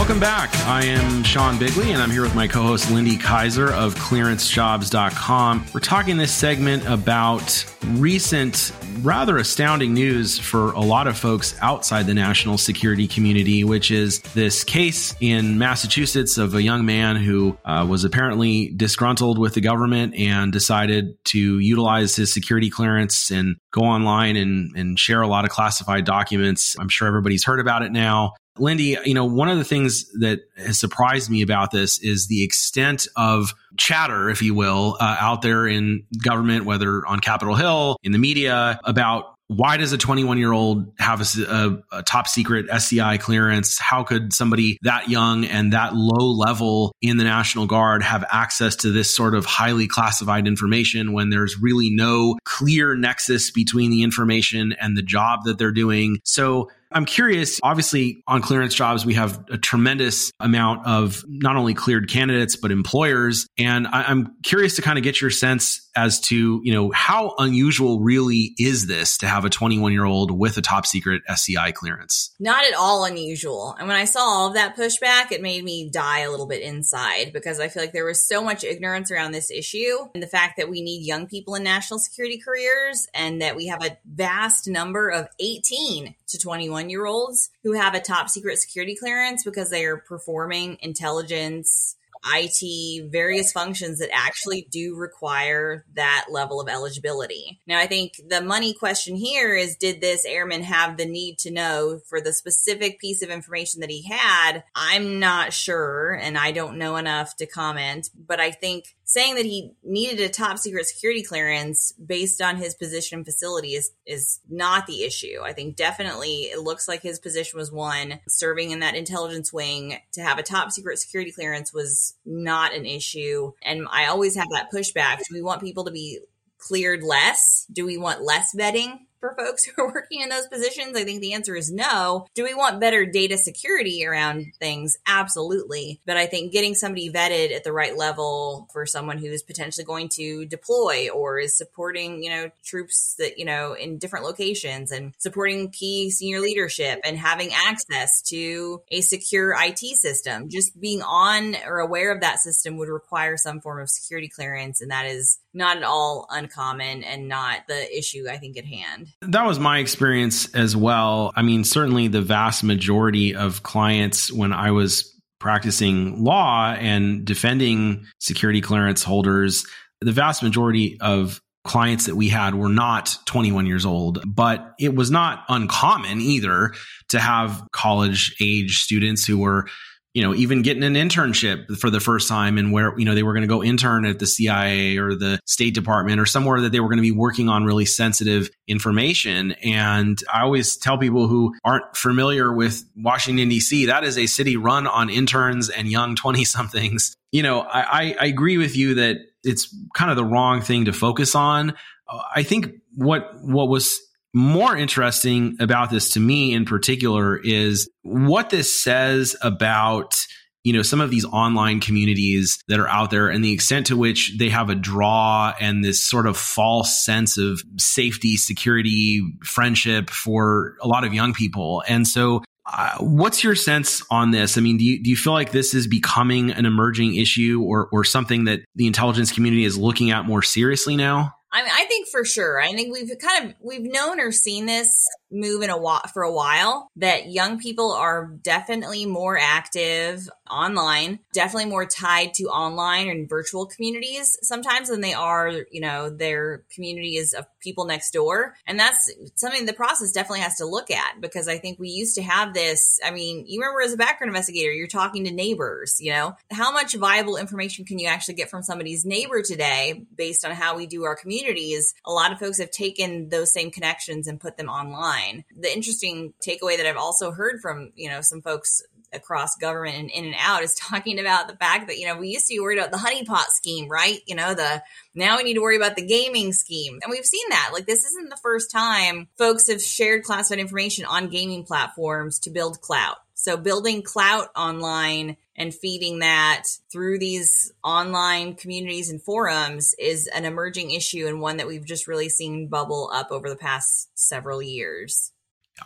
[0.00, 0.56] Welcome back.
[0.66, 5.66] I am Sean Bigley, and I'm here with my co host Lindy Kyzer of clearancejobs.com.
[5.74, 8.72] We're talking this segment about recent,
[9.02, 14.20] rather astounding news for a lot of folks outside the national security community, which is
[14.20, 19.60] this case in Massachusetts of a young man who uh, was apparently disgruntled with the
[19.60, 25.28] government and decided to utilize his security clearance and go online and, and share a
[25.28, 26.74] lot of classified documents.
[26.80, 28.32] I'm sure everybody's heard about it now.
[28.60, 32.44] Lindy, you know, one of the things that has surprised me about this is the
[32.44, 37.96] extent of chatter, if you will, uh, out there in government, whether on Capitol Hill,
[38.02, 42.28] in the media, about why does a 21 year old have a, a, a, top
[42.28, 43.80] secret SCI clearance?
[43.80, 48.76] How could somebody that young and that low level in the National Guard have access
[48.76, 54.04] to this sort of highly classified information when there's really no clear nexus between the
[54.04, 56.20] information and the job that they're doing?
[56.22, 57.60] So I'm curious.
[57.62, 62.70] Obviously, on clearance jobs, we have a tremendous amount of not only cleared candidates, but
[62.70, 63.46] employers.
[63.58, 67.34] And I, am curious to kind of get your sense as to, you know, how
[67.38, 71.72] unusual really is this to have a 21 year old with a top secret SCI
[71.72, 72.34] clearance?
[72.38, 73.74] Not at all unusual.
[73.78, 76.62] And when I saw all of that pushback, it made me die a little bit
[76.62, 80.28] inside because I feel like there was so much ignorance around this issue and the
[80.28, 83.96] fact that we need young people in national security careers and that we have a
[84.04, 89.44] vast number of 18 to 21 year olds who have a top secret security clearance
[89.44, 96.68] because they are performing intelligence IT, various functions that actually do require that level of
[96.68, 97.60] eligibility.
[97.66, 101.50] Now, I think the money question here is did this airman have the need to
[101.50, 104.64] know for the specific piece of information that he had?
[104.74, 109.44] I'm not sure, and I don't know enough to comment, but I think saying that
[109.44, 114.38] he needed a top secret security clearance based on his position and facility is is
[114.48, 115.40] not the issue.
[115.42, 119.98] I think definitely it looks like his position was one serving in that intelligence wing
[120.12, 123.50] to have a top secret security clearance was not an issue.
[123.62, 125.18] And I always have that pushback.
[125.18, 126.20] Do we want people to be
[126.58, 127.66] cleared less?
[127.72, 129.00] Do we want less vetting?
[129.20, 130.96] For folks who are working in those positions?
[130.96, 132.26] I think the answer is no.
[132.34, 134.98] Do we want better data security around things?
[135.06, 136.00] Absolutely.
[136.06, 140.08] But I think getting somebody vetted at the right level for someone who's potentially going
[140.16, 145.12] to deploy or is supporting, you know, troops that, you know, in different locations and
[145.18, 151.56] supporting key senior leadership and having access to a secure IT system, just being on
[151.66, 154.80] or aware of that system would require some form of security clearance.
[154.80, 159.09] And that is not at all uncommon and not the issue I think at hand.
[159.22, 161.32] That was my experience as well.
[161.36, 168.06] I mean, certainly the vast majority of clients when I was practicing law and defending
[168.18, 169.66] security clearance holders,
[170.00, 174.94] the vast majority of clients that we had were not 21 years old, but it
[174.94, 176.72] was not uncommon either
[177.08, 179.66] to have college age students who were
[180.12, 183.22] you know, even getting an internship for the first time and where, you know, they
[183.22, 186.72] were going to go intern at the CIA or the State Department or somewhere that
[186.72, 189.52] they were going to be working on really sensitive information.
[189.62, 194.56] And I always tell people who aren't familiar with Washington, D.C., that is a city
[194.56, 197.14] run on interns and young 20 somethings.
[197.30, 200.92] You know, I, I agree with you that it's kind of the wrong thing to
[200.92, 201.70] focus on.
[202.08, 204.00] Uh, I think what, what was
[204.34, 210.14] more interesting about this to me in particular is what this says about
[210.62, 213.96] you know some of these online communities that are out there and the extent to
[213.96, 220.10] which they have a draw and this sort of false sense of safety security friendship
[220.10, 222.42] for a lot of young people and so
[222.72, 224.56] uh, what's your sense on this?
[224.56, 227.88] I mean, do you, do you feel like this is becoming an emerging issue or,
[227.90, 231.34] or something that the intelligence community is looking at more seriously now?
[231.52, 232.60] I mean, I think for sure.
[232.60, 234.92] I think we've kind of we've known or seen this
[235.30, 241.20] move in a while for a while that young people are definitely more active online,
[241.32, 246.64] definitely more tied to online and virtual communities sometimes than they are, you know, their
[246.74, 248.56] communities of people next door.
[248.66, 252.16] And that's something the process definitely has to look at because I think we used
[252.16, 252.98] to have this.
[253.04, 256.72] I mean, you remember as a background investigator, you're talking to neighbors, you know, how
[256.72, 260.86] much viable information can you actually get from somebody's neighbor today based on how we
[260.86, 261.94] do our communities?
[262.04, 265.19] A lot of folks have taken those same connections and put them online.
[265.56, 268.82] The interesting takeaway that I've also heard from, you know, some folks
[269.12, 272.28] across government and in and out is talking about the fact that, you know, we
[272.28, 274.20] used to be worried about the honeypot scheme, right?
[274.26, 274.82] You know, the
[275.14, 276.98] now we need to worry about the gaming scheme.
[277.02, 277.70] And we've seen that.
[277.72, 282.50] Like, this isn't the first time folks have shared classified information on gaming platforms to
[282.50, 283.16] build clout.
[283.34, 290.46] So building clout online and feeding that through these online communities and forums is an
[290.46, 294.62] emerging issue and one that we've just really seen bubble up over the past several
[294.62, 295.32] years.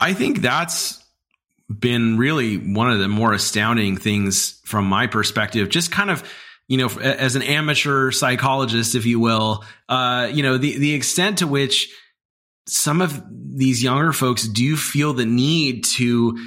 [0.00, 1.04] I think that's
[1.68, 5.68] been really one of the more astounding things from my perspective.
[5.70, 6.22] Just kind of,
[6.68, 11.38] you know, as an amateur psychologist, if you will, uh, you know, the, the extent
[11.38, 11.92] to which
[12.68, 16.38] some of these younger folks do feel the need to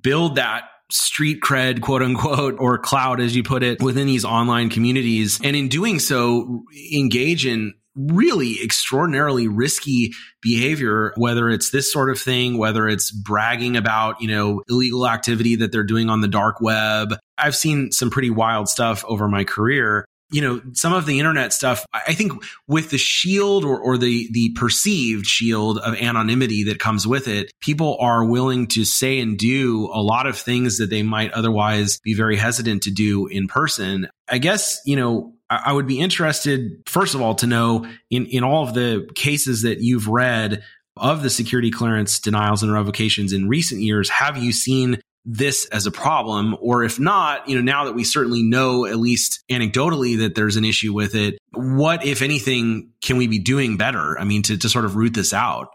[0.00, 4.70] build that street cred, quote unquote, or cloud, as you put it, within these online
[4.70, 5.40] communities.
[5.42, 12.18] And in doing so, engage in really extraordinarily risky behavior, whether it's this sort of
[12.18, 16.60] thing, whether it's bragging about, you know, illegal activity that they're doing on the dark
[16.60, 17.14] web.
[17.36, 20.06] I've seen some pretty wild stuff over my career.
[20.32, 22.32] You know, some of the internet stuff, I think
[22.66, 27.52] with the shield or, or the, the perceived shield of anonymity that comes with it,
[27.60, 32.00] people are willing to say and do a lot of things that they might otherwise
[32.02, 34.08] be very hesitant to do in person.
[34.28, 38.42] I guess, you know, I would be interested, first of all, to know in, in
[38.42, 40.62] all of the cases that you've read
[40.96, 45.86] of the security clearance denials and revocations in recent years, have you seen this as
[45.86, 46.56] a problem?
[46.60, 50.56] Or if not, you know, now that we certainly know, at least anecdotally, that there's
[50.56, 54.18] an issue with it, what, if anything, can we be doing better?
[54.18, 55.68] I mean, to, to sort of root this out.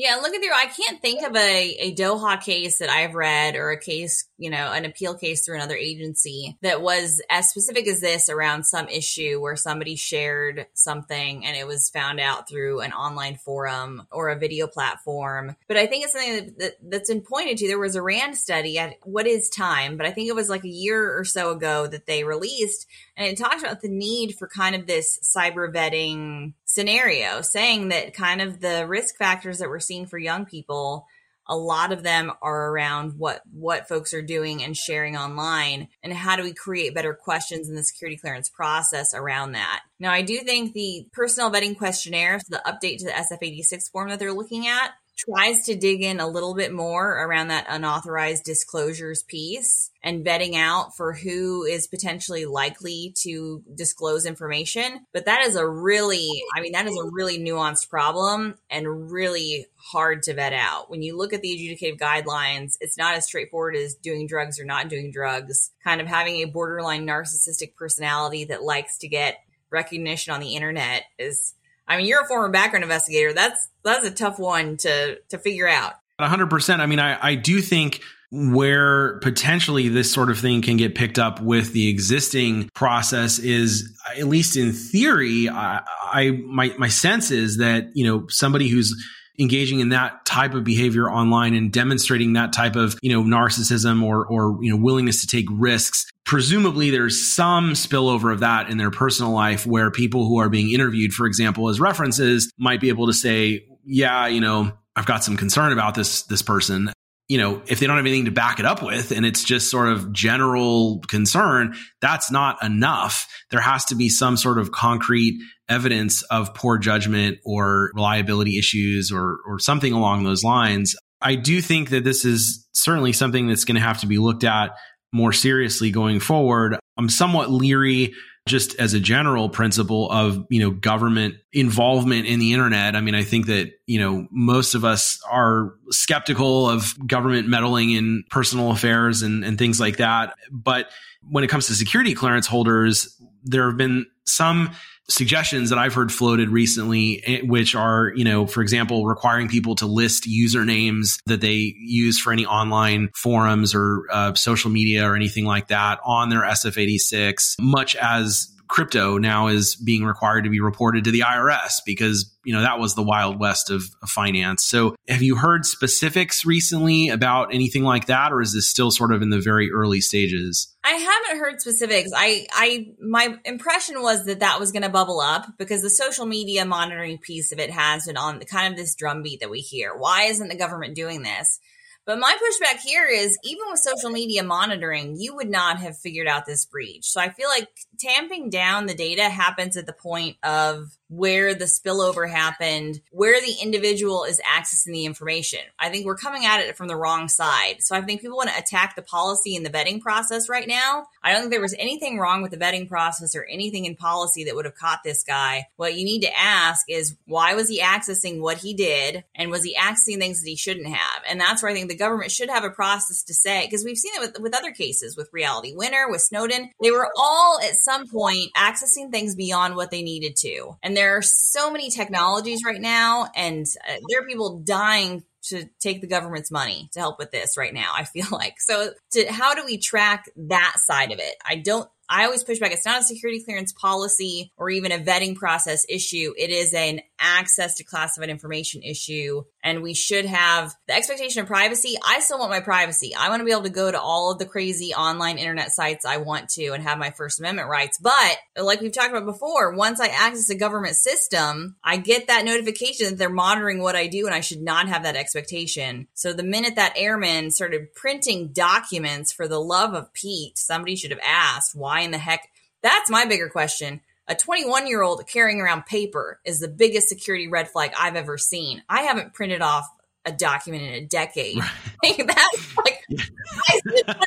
[0.00, 0.48] Yeah, look at the.
[0.50, 4.48] I can't think of a, a DOHA case that I've read or a case, you
[4.48, 8.88] know, an appeal case through another agency that was as specific as this around some
[8.88, 14.30] issue where somebody shared something and it was found out through an online forum or
[14.30, 15.54] a video platform.
[15.68, 17.68] But I think it's something that, that, that's been pointed to.
[17.68, 20.64] There was a RAND study at what is time, but I think it was like
[20.64, 22.86] a year or so ago that they released
[23.18, 28.14] and it talks about the need for kind of this cyber vetting scenario, saying that
[28.14, 31.06] kind of the risk factors that we're seeing for young people,
[31.48, 36.12] a lot of them are around what what folks are doing and sharing online and
[36.12, 39.82] how do we create better questions in the security clearance process around that.
[39.98, 44.10] Now, I do think the personal vetting questionnaire, so the update to the SF86 form
[44.10, 44.92] that they're looking at,
[45.28, 50.56] tries to dig in a little bit more around that unauthorized disclosures piece and vetting
[50.56, 55.04] out for who is potentially likely to disclose information.
[55.12, 59.66] But that is a really, I mean, that is a really nuanced problem and really
[59.76, 60.90] hard to vet out.
[60.90, 64.64] When you look at the adjudicative guidelines, it's not as straightforward as doing drugs or
[64.64, 69.40] not doing drugs, kind of having a borderline narcissistic personality that likes to get
[69.70, 71.54] recognition on the internet is
[71.90, 73.32] I mean, you're a former background investigator.
[73.32, 75.94] That's that's a tough one to to figure out.
[76.20, 76.80] 100%.
[76.80, 78.00] I mean, I I do think
[78.30, 83.98] where potentially this sort of thing can get picked up with the existing process is
[84.16, 88.94] at least in theory I, I my my sense is that you know somebody who's
[89.38, 94.02] engaging in that type of behavior online and demonstrating that type of, you know, narcissism
[94.02, 96.06] or, or, you know, willingness to take risks.
[96.24, 100.72] Presumably there's some spillover of that in their personal life where people who are being
[100.72, 105.24] interviewed, for example, as references might be able to say, yeah, you know, I've got
[105.24, 106.92] some concern about this, this person
[107.30, 109.70] you know, if they don't have anything to back it up with and it's just
[109.70, 113.28] sort of general concern, that's not enough.
[113.52, 115.40] There has to be some sort of concrete
[115.70, 120.96] evidence of poor judgment or reliability issues or, or something along those lines.
[121.22, 124.44] I do think that this is certainly something that's going to have to be looked
[124.44, 124.72] at
[125.12, 126.76] more seriously going forward.
[126.96, 128.14] I'm somewhat leery
[128.48, 132.96] just as a general principle of, you know, government involvement in the internet.
[132.96, 137.90] I mean, I think that, you know, most of us are skeptical of government meddling
[137.90, 140.34] in personal affairs and, and things like that.
[140.50, 140.90] But
[141.28, 144.70] when it comes to security clearance holders, there have been some
[145.10, 149.74] suggestions that I've heard floated recently, eh, which are, you know, for example, requiring people
[149.76, 155.16] to list usernames that they use for any online forums or uh, social media or
[155.16, 160.60] anything like that on their SF86, much as crypto now is being required to be
[160.60, 164.64] reported to the IRS because, you know, that was the wild west of, of, finance.
[164.64, 168.32] So have you heard specifics recently about anything like that?
[168.32, 170.74] Or is this still sort of in the very early stages?
[170.84, 172.10] I haven't heard specifics.
[172.16, 176.24] I, I, my impression was that that was going to bubble up because the social
[176.24, 179.60] media monitoring piece of it has been on the kind of this drumbeat that we
[179.60, 179.96] hear.
[179.96, 181.58] Why isn't the government doing this?
[182.06, 186.26] But my pushback here is even with social media monitoring, you would not have figured
[186.26, 187.06] out this breach.
[187.06, 191.64] So I feel like tamping down the data happens at the point of where the
[191.64, 195.58] spillover happened, where the individual is accessing the information.
[195.78, 197.76] I think we're coming at it from the wrong side.
[197.80, 201.06] So I think people want to attack the policy and the vetting process right now.
[201.22, 204.44] I don't think there was anything wrong with the vetting process or anything in policy
[204.44, 205.66] that would have caught this guy.
[205.76, 209.64] What you need to ask is why was he accessing what he did and was
[209.64, 211.22] he accessing things that he shouldn't have?
[211.28, 213.96] And that's where I think the government should have a process to say, because we've
[213.96, 216.70] seen it with, with other cases with Reality Winner, with Snowden.
[216.82, 220.72] They were all at some point accessing things beyond what they needed to.
[220.82, 225.68] And there are so many technologies right now, and uh, there are people dying to
[225.78, 227.92] take the government's money to help with this right now.
[227.94, 228.90] I feel like so.
[229.12, 231.34] To how do we track that side of it?
[231.44, 232.72] I don't I always push back.
[232.72, 236.34] It's not a security clearance policy or even a vetting process issue.
[236.36, 239.42] It is an access to classified information issue.
[239.62, 241.96] And we should have the expectation of privacy.
[242.04, 243.14] I still want my privacy.
[243.14, 246.04] I want to be able to go to all of the crazy online internet sites
[246.04, 247.98] I want to and have my First Amendment rights.
[247.98, 252.44] But like we've talked about before, once I access a government system, I get that
[252.44, 256.08] notification that they're monitoring what I do and I should not have that expectation.
[256.14, 261.10] So the minute that airman started printing documents for the love of Pete, somebody should
[261.10, 262.48] have asked why in the heck?
[262.82, 264.00] That's my bigger question.
[264.30, 268.38] A 21 year old carrying around paper is the biggest security red flag I've ever
[268.38, 268.80] seen.
[268.88, 269.88] I haven't printed off
[270.24, 271.58] a document in a decade.
[271.58, 272.16] Right.
[272.26, 273.04] That's like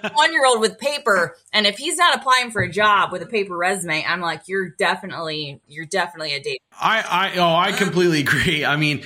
[0.03, 3.21] a one year old with paper, and if he's not applying for a job with
[3.21, 6.61] a paper resume, I'm like, you're definitely, you're definitely a date.
[6.77, 8.65] I, I, oh, I completely agree.
[8.65, 9.03] I mean,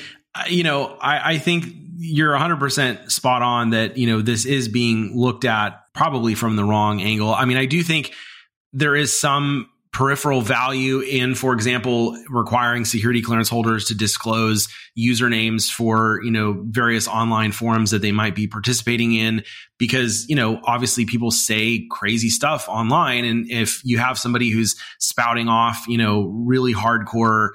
[0.50, 1.66] you know, I, I think
[1.98, 6.64] you're 100% spot on that, you know, this is being looked at probably from the
[6.64, 7.34] wrong angle.
[7.34, 8.14] I mean, I do think
[8.74, 14.68] there is some peripheral value in, for example, requiring security clearance holders to disclose
[14.98, 19.44] usernames for, you know, various online forums that they might be participating in.
[19.78, 23.26] Because, you know, obviously people say crazy stuff online.
[23.26, 27.50] And if you have somebody who's spouting off, you know, really hardcore,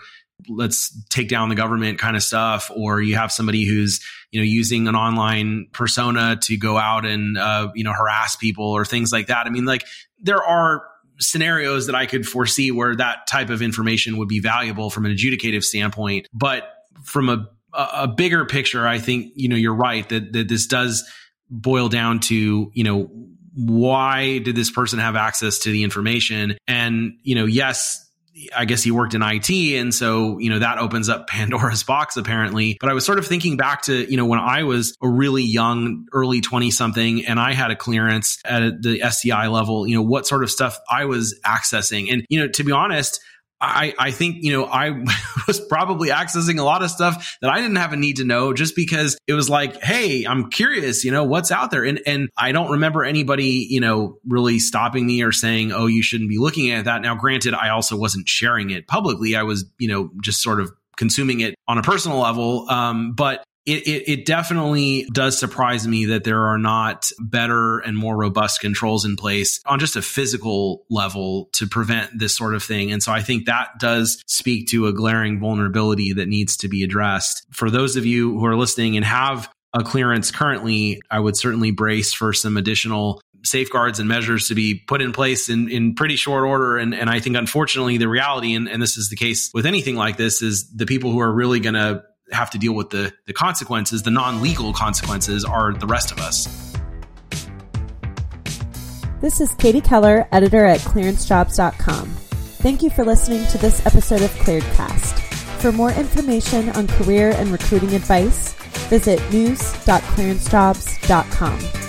[0.49, 4.45] let's take down the government kind of stuff, or you have somebody who's, you know,
[4.45, 9.13] using an online persona to go out and, uh, you know, harass people or things
[9.13, 9.47] like that.
[9.47, 9.85] I mean, like
[10.21, 10.83] there are
[11.21, 15.13] scenarios that I could foresee where that type of information would be valuable from an
[15.13, 16.29] adjudicative standpoint.
[16.33, 16.69] But
[17.05, 21.05] from a, a bigger picture, I think, you know, you're right that, that this does
[21.51, 23.11] boil down to, you know,
[23.55, 26.57] why did this person have access to the information?
[26.67, 28.11] And, you know, yes,
[28.57, 29.51] I guess he worked in IT.
[29.51, 32.77] And so, you know, that opens up Pandora's box apparently.
[32.81, 35.43] But I was sort of thinking back to, you know, when I was a really
[35.43, 40.03] young, early 20 something and I had a clearance at the SCI level, you know,
[40.03, 42.13] what sort of stuff I was accessing.
[42.13, 43.21] And, you know, to be honest,
[43.63, 44.91] I, I think, you know, I
[45.47, 48.53] was probably accessing a lot of stuff that I didn't have a need to know
[48.53, 51.85] just because it was like, Hey, I'm curious, you know, what's out there.
[51.85, 56.03] And, and I don't remember anybody, you know, really stopping me or saying, Oh, you
[56.03, 57.03] shouldn't be looking at that.
[57.03, 59.37] Now, granted, I also wasn't sharing it publicly.
[59.37, 62.69] I was, you know, just sort of consuming it on a personal level.
[62.69, 67.97] Um, but it, it, it, definitely does surprise me that there are not better and
[67.97, 72.63] more robust controls in place on just a physical level to prevent this sort of
[72.63, 72.91] thing.
[72.91, 76.83] And so I think that does speak to a glaring vulnerability that needs to be
[76.83, 77.47] addressed.
[77.51, 81.71] For those of you who are listening and have a clearance currently, I would certainly
[81.71, 86.17] brace for some additional safeguards and measures to be put in place in, in pretty
[86.17, 86.79] short order.
[86.79, 89.97] And, and I think, unfortunately, the reality, and, and this is the case with anything
[89.97, 93.13] like this, is the people who are really going to have to deal with the,
[93.27, 96.73] the consequences, the non legal consequences, are the rest of us.
[99.21, 102.09] This is Katie Keller, editor at clearancejobs.com.
[102.09, 105.21] Thank you for listening to this episode of ClearedCast.
[105.61, 108.55] For more information on career and recruiting advice,
[108.89, 111.82] visit news.clearancejobs.com.